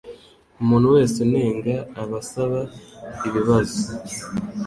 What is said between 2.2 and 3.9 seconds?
asaba ibibazo